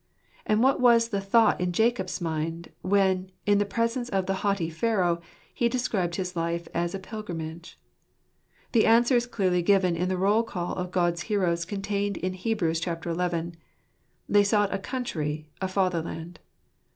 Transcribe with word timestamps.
And 0.47 0.63
what 0.63 0.81
was 0.81 1.09
the 1.09 1.21
thought 1.21 1.61
in 1.61 1.71
Jacob's 1.73 2.19
mind, 2.19 2.71
when, 2.81 3.29
in 3.45 3.59
the 3.59 3.67
presence 3.67 4.09
of 4.09 4.25
the 4.25 4.33
haughty 4.41 4.67
Pharaoh, 4.67 5.21
he 5.53 5.69
described 5.69 6.15
his 6.15 6.35
life 6.35 6.67
as 6.73 6.95
a 6.95 6.99
"pilgrimage"? 6.99 7.79
The 8.71 8.87
answer 8.87 9.15
is 9.15 9.27
clearly 9.27 9.61
given 9.61 9.95
in 9.95 10.09
the 10.09 10.17
roll 10.17 10.41
call 10.41 10.73
of 10.73 10.89
God's 10.89 11.21
heroes 11.29 11.65
contained 11.65 12.17
in 12.17 12.33
Hebrews 12.33 12.81
xi.:" 12.81 12.95
They 14.27 14.43
sought 14.43 14.73
a 14.73 14.79
country, 14.79 15.51
a 15.61 15.67
fatherland." 15.67 16.39